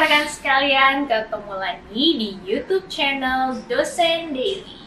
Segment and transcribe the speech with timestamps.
[0.00, 4.80] rekan sekalian, ketemu lagi di YouTube channel Dosen Daily.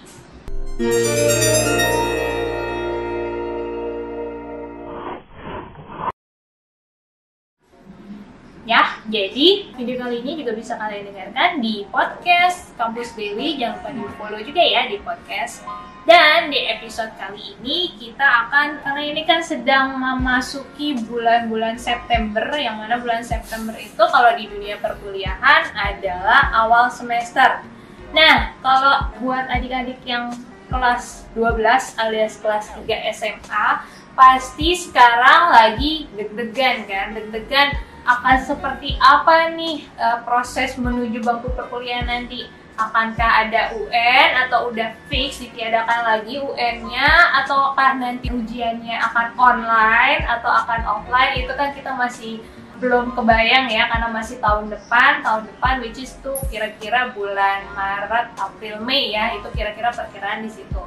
[9.04, 13.60] Jadi video kali ini juga bisa kalian dengarkan di podcast Kampus Daily.
[13.60, 15.68] Jangan lupa di follow juga ya di podcast.
[16.08, 22.80] Dan di episode kali ini kita akan, karena ini kan sedang memasuki bulan-bulan September, yang
[22.80, 27.64] mana bulan September itu kalau di dunia perkuliahan adalah awal semester.
[28.12, 30.32] Nah, kalau buat adik-adik yang
[30.68, 33.68] kelas 12 alias kelas 3 SMA,
[34.16, 42.08] pasti sekarang lagi deg-degan kan, deg-degan akan seperti apa nih uh, proses menuju bangku perkuliahan
[42.08, 42.48] nanti?
[42.74, 50.50] Akankah ada UN atau udah fix ditiadakan lagi UN-nya ataukah nanti ujiannya akan online atau
[50.50, 51.38] akan offline?
[51.38, 52.42] Itu kan kita masih
[52.82, 58.34] belum kebayang ya karena masih tahun depan, tahun depan which is tuh kira-kira bulan Maret,
[58.42, 59.38] April, Mei ya.
[59.38, 60.82] Itu kira-kira perkiraan di situ.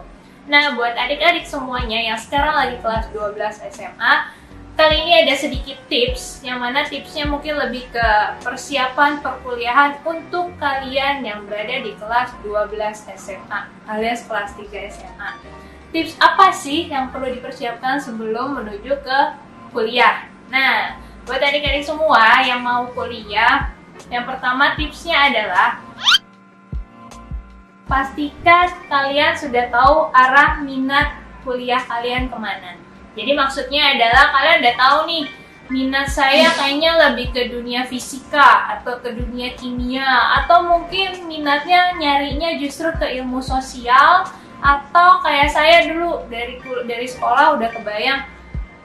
[0.46, 4.14] Nah, buat adik-adik semuanya yang sekarang lagi kelas 12 SMA,
[4.76, 8.08] Kali ini ada sedikit tips, yang mana tipsnya mungkin lebih ke
[8.44, 12.76] persiapan perkuliahan untuk kalian yang berada di kelas 12
[13.16, 15.30] SMA alias kelas 3 SMA.
[15.96, 19.18] Tips apa sih yang perlu dipersiapkan sebelum menuju ke
[19.72, 20.28] kuliah?
[20.52, 23.72] Nah, buat adik-adik semua yang mau kuliah,
[24.12, 25.80] yang pertama tipsnya adalah
[27.88, 31.16] pastikan kalian sudah tahu arah minat
[31.48, 32.85] kuliah kalian ke mana.
[33.16, 35.24] Jadi maksudnya adalah kalian udah tahu nih
[35.66, 40.06] minat saya kayaknya lebih ke dunia fisika atau ke dunia kimia
[40.44, 44.30] atau mungkin minatnya nyarinya justru ke ilmu sosial
[44.62, 48.36] atau kayak saya dulu dari dari sekolah udah kebayang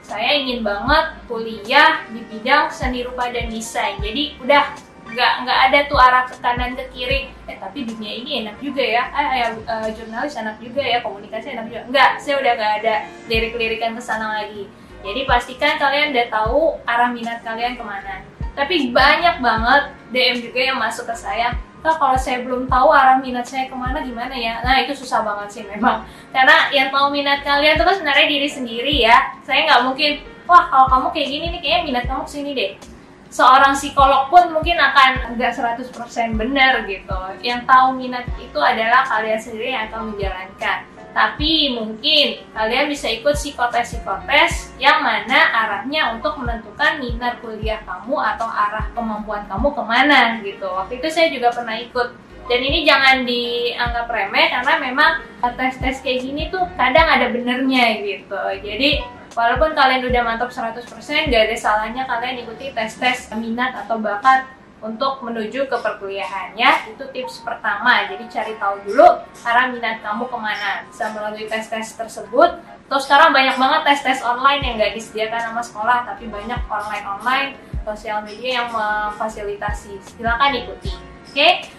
[0.02, 4.02] saya ingin banget kuliah di bidang seni rupa dan desain.
[4.02, 4.74] Jadi udah
[5.12, 8.80] nggak nggak ada tuh arah ke kanan ke kiri eh tapi dunia ini enak juga
[8.80, 12.72] ya eh, eh uh, jurnalis enak juga ya komunikasi enak juga nggak saya udah nggak
[12.80, 12.94] ada
[13.28, 14.72] lirik-lirikan ke sana lagi
[15.04, 18.24] jadi pastikan kalian udah tahu arah minat kalian ke mana
[18.56, 21.52] tapi banyak banget DM juga yang masuk ke saya
[21.82, 24.62] Kak, kalau saya belum tahu arah minat saya ke mana gimana ya?
[24.62, 26.06] Nah, itu susah banget sih memang.
[26.30, 29.34] Karena yang tahu minat kalian itu kan sebenarnya diri sendiri ya.
[29.42, 32.91] Saya nggak mungkin, wah kalau kamu kayak gini nih, kayaknya minat kamu ke sini deh
[33.32, 35.88] seorang psikolog pun mungkin akan nggak 100%
[36.36, 37.16] benar gitu.
[37.40, 40.78] Yang tahu minat itu adalah kalian sendiri yang akan menjalankan.
[41.12, 48.48] Tapi mungkin kalian bisa ikut psikotes-psikotes yang mana arahnya untuk menentukan minat kuliah kamu atau
[48.48, 50.68] arah kemampuan kamu ke mana gitu.
[50.68, 52.32] Waktu itu saya juga pernah ikut.
[52.42, 55.12] Dan ini jangan dianggap remeh karena memang
[55.56, 58.42] tes-tes kayak gini tuh kadang ada benernya gitu.
[58.60, 60.84] Jadi walaupun kalian udah mantap 100%
[61.28, 64.44] gak ada salahnya kalian ikuti tes-tes minat atau bakat
[64.82, 66.82] untuk menuju ke perkuliahan ya.
[66.90, 68.02] Itu tips pertama.
[68.10, 69.06] Jadi cari tahu dulu
[69.46, 70.82] arah minat kamu ke mana.
[70.90, 72.58] Bisa melalui tes-tes tersebut.
[72.90, 77.56] Terus sekarang banyak banget tes-tes online yang gak disediakan sama sekolah tapi banyak online-online
[77.86, 80.02] sosial media yang memfasilitasi.
[80.02, 80.92] Silakan ikuti.
[81.30, 81.70] Oke?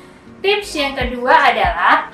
[0.44, 2.12] Tips yang kedua adalah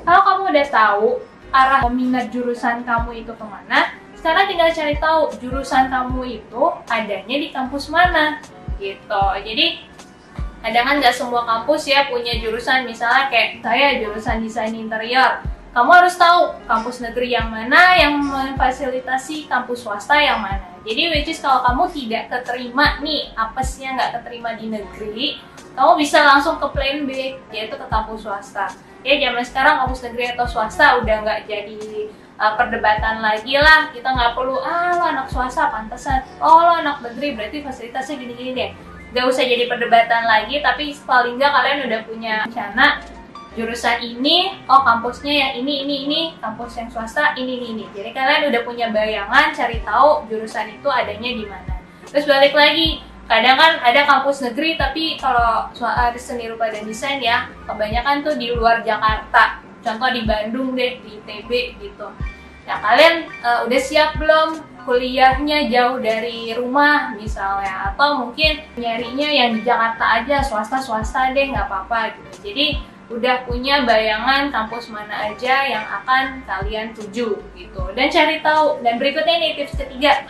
[0.00, 1.08] kalau kamu udah tahu
[1.50, 7.36] arah minat jurusan kamu itu ke mana, sekarang tinggal cari tahu jurusan kamu itu adanya
[7.40, 8.38] di kampus mana
[8.76, 9.24] gitu.
[9.40, 9.80] Jadi
[10.60, 15.40] kadang kan nggak semua kampus ya punya jurusan misalnya kayak saya jurusan desain interior.
[15.70, 20.68] Kamu harus tahu kampus negeri yang mana yang memfasilitasi kampus swasta yang mana.
[20.84, 25.26] Jadi which is kalau kamu tidak keterima nih apesnya nggak keterima di negeri,
[25.72, 28.68] kamu bisa langsung ke plan B yaitu ke kampus swasta
[29.00, 31.80] ya zaman sekarang kampus negeri atau swasta udah nggak jadi
[32.36, 33.88] uh, perdebatan lagi lah.
[33.92, 36.24] Kita nggak perlu ah lo anak swasta pantesan.
[36.40, 38.70] Oh lo anak negeri berarti fasilitasnya gini-gini deh.
[39.10, 43.02] Nggak usah jadi perdebatan lagi tapi paling nggak kalian udah punya rencana
[43.50, 47.84] jurusan ini oh kampusnya yang ini ini ini kampus yang swasta ini ini ini.
[47.90, 51.74] Jadi kalian udah punya bayangan cari tahu jurusan itu adanya di mana.
[52.06, 57.22] Terus balik lagi kadang kan ada kampus negeri tapi kalau soal seni rupa dan desain
[57.22, 59.62] ya kebanyakan tuh di luar Jakarta.
[59.80, 62.10] Contoh di Bandung deh di ITB gitu.
[62.66, 67.94] Nah kalian uh, udah siap belum kuliahnya jauh dari rumah misalnya?
[67.94, 72.50] Atau mungkin nyarinya yang di Jakarta aja swasta swasta deh nggak apa-apa gitu.
[72.50, 72.66] Jadi
[73.14, 77.82] udah punya bayangan kampus mana aja yang akan kalian tuju gitu.
[77.94, 78.82] Dan cari tahu.
[78.82, 80.26] Dan berikutnya ini tips ketiga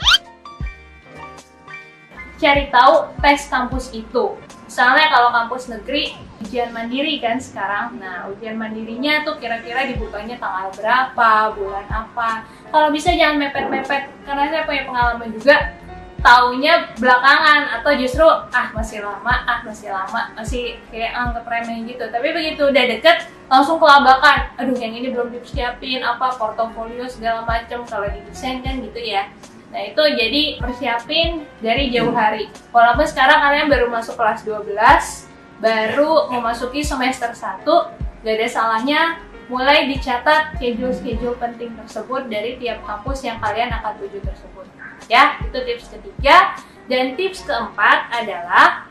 [2.40, 4.34] cari tahu tes kampus itu.
[4.64, 8.00] Misalnya kalau kampus negeri ujian mandiri kan sekarang.
[8.00, 12.48] Nah, ujian mandirinya tuh kira-kira dibukanya tanggal berapa, bulan apa.
[12.72, 15.76] Kalau bisa jangan mepet-mepet karena saya punya pengalaman juga
[16.20, 22.04] taunya belakangan atau justru ah masih lama ah masih lama masih kayak anggap remeh gitu
[22.12, 27.88] tapi begitu udah deket langsung kelabakan aduh yang ini belum dipersiapin apa portofolio segala macam
[27.88, 29.32] kalau di desain kan gitu ya
[29.70, 32.50] nah itu jadi persiapin dari jauh hari.
[32.74, 34.74] Walaupun sekarang kalian baru masuk kelas 12
[35.62, 37.62] baru memasuki semester 1
[38.20, 39.00] gak ada salahnya
[39.50, 44.66] mulai dicatat schedule-schedule penting tersebut dari tiap kampus yang kalian akan tuju tersebut.
[45.10, 46.54] Ya itu tips ketiga.
[46.90, 48.90] Dan tips keempat adalah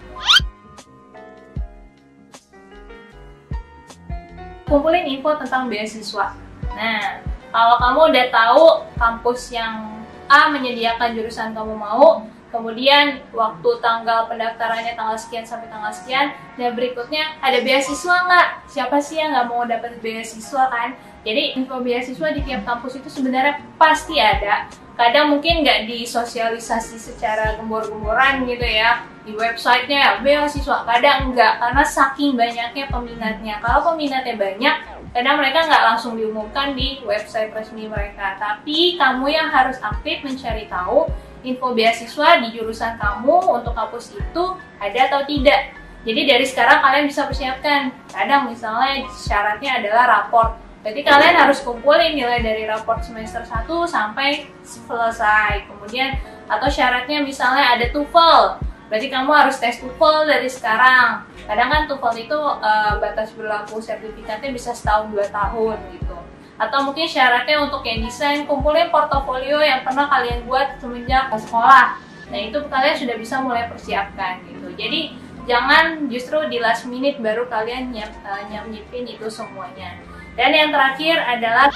[4.67, 6.35] kumpulin info tentang beasiswa.
[6.75, 8.65] Nah kalau kamu udah tahu
[8.95, 9.98] kampus yang
[10.29, 16.73] A menyediakan jurusan kamu mau kemudian waktu tanggal pendaftarannya tanggal sekian sampai tanggal sekian dan
[16.73, 18.47] berikutnya ada beasiswa nggak?
[18.69, 20.97] Siapa sih yang nggak mau dapat beasiswa kan?
[21.25, 24.69] Jadi info beasiswa di tiap kampus itu sebenarnya pasti ada.
[24.97, 30.85] Kadang mungkin nggak disosialisasi secara gembor-gemboran gitu ya di websitenya beasiswa.
[30.85, 33.61] Kadang nggak karena saking banyaknya peminatnya.
[33.61, 34.75] Kalau peminatnya banyak
[35.09, 40.69] kadang mereka nggak langsung diumumkan di website resmi mereka tapi kamu yang harus aktif mencari
[40.69, 41.09] tahu
[41.43, 44.43] info beasiswa di jurusan kamu untuk kampus itu
[44.79, 45.75] ada atau tidak.
[46.07, 47.91] Jadi dari sekarang kalian bisa persiapkan.
[48.11, 50.55] Kadang misalnya syaratnya adalah raport.
[50.79, 55.67] Jadi kalian harus kumpulin nilai dari raport semester 1 sampai selesai.
[55.67, 56.15] Kemudian
[56.47, 58.68] atau syaratnya misalnya ada TOEFL.
[58.89, 61.23] Berarti kamu harus tes TOEFL dari sekarang.
[61.45, 66.17] Kadang kan TOEFL itu uh, batas berlaku sertifikatnya bisa setahun dua tahun gitu.
[66.59, 72.01] Atau mungkin syaratnya untuk yang desain kumpulin portofolio yang pernah kalian buat semenjak sekolah.
[72.33, 74.73] Nah itu kalian sudah bisa mulai persiapkan gitu.
[74.73, 75.13] Jadi
[75.45, 80.01] jangan justru di last minute baru kalian nyiap, uh, nyiapin itu semuanya.
[80.33, 81.69] Dan yang terakhir adalah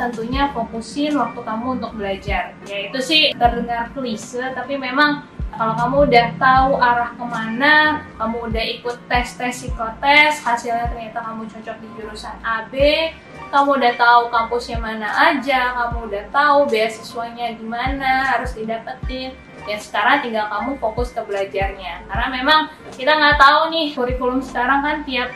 [0.00, 5.28] tentunya fokusin waktu kamu untuk belajar ya itu sih terdengar klise tapi memang
[5.60, 7.74] kalau kamu udah tahu arah ke mana,
[8.16, 12.72] kamu udah ikut tes-tes psikotes, hasilnya ternyata kamu cocok di jurusan AB,
[13.50, 19.34] kamu udah tahu kampusnya mana aja, kamu udah tahu beasiswanya gimana, harus didapetin.
[19.68, 22.08] Ya sekarang tinggal kamu fokus ke belajarnya.
[22.08, 22.60] Karena memang
[22.96, 25.28] kita nggak tahu nih kurikulum sekarang kan tiap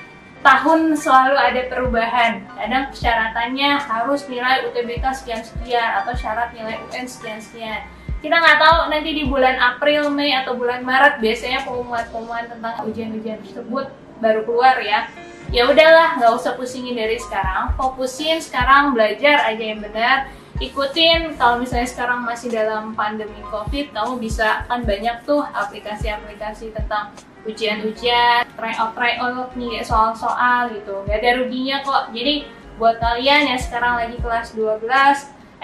[0.45, 2.45] tahun selalu ada perubahan.
[2.53, 9.11] Kadang persyaratannya harus nilai UTBK sekian-sekian atau syarat nilai UN sekian-sekian kita nggak tahu nanti
[9.13, 15.13] di bulan April, Mei atau bulan Maret biasanya pengumuman-pengumuman tentang ujian-ujian tersebut baru keluar ya.
[15.53, 17.77] Ya udahlah, nggak usah pusingin dari sekarang.
[17.77, 20.33] Fokusin sekarang belajar aja yang benar.
[20.57, 27.13] Ikutin kalau misalnya sekarang masih dalam pandemi COVID, kamu bisa kan banyak tuh aplikasi-aplikasi tentang
[27.45, 31.05] ujian-ujian, tryout tryout nih soal-soal gitu.
[31.05, 32.17] Gak ada ruginya kok.
[32.17, 32.49] Jadi
[32.81, 34.89] buat kalian yang sekarang lagi kelas 12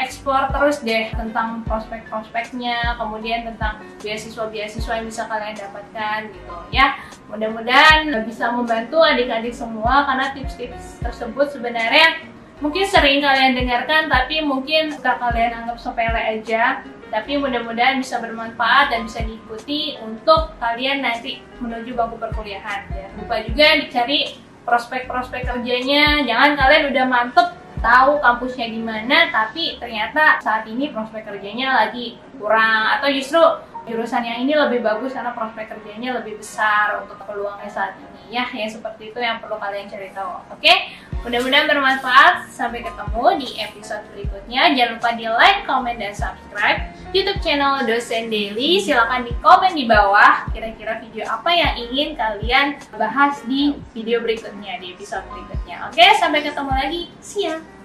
[0.01, 6.97] eksplor terus deh tentang prospek-prospeknya, kemudian tentang beasiswa-beasiswa yang bisa kalian dapatkan gitu ya.
[7.29, 12.17] Mudah-mudahan bisa membantu adik-adik semua karena tips-tips tersebut sebenarnya
[12.61, 18.95] mungkin sering kalian dengarkan tapi mungkin gak kalian anggap sepele aja tapi mudah-mudahan bisa bermanfaat
[18.95, 22.87] dan bisa diikuti untuk kalian nanti menuju bangku perkuliahan.
[22.87, 26.23] Jangan lupa juga dicari prospek-prospek kerjanya.
[26.23, 27.49] Jangan kalian udah mantep
[27.81, 33.41] tahu kampusnya gimana tapi ternyata saat ini prospek kerjanya lagi kurang atau justru
[33.89, 38.45] jurusan yang ini lebih bagus karena prospek kerjanya lebih besar untuk peluangnya saat ini ya
[38.53, 40.75] yang seperti itu yang perlu kalian cari tahu oke
[41.25, 42.49] mudah-mudahan bermanfaat.
[42.53, 44.73] Sampai ketemu di episode berikutnya.
[44.77, 48.81] Jangan lupa di like comment dan subscribe YouTube channel Dosen Daily.
[48.81, 54.79] Silahkan di komen di bawah kira-kira video apa yang ingin kalian bahas di video berikutnya
[54.79, 55.89] di episode berikutnya.
[55.89, 57.03] Oke sampai ketemu lagi.
[57.25, 57.80] See ya